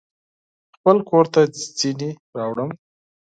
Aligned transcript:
خپل 0.75 0.97
کورته 1.09 1.41
ځینې 1.79 2.09
راوړم 2.37 2.69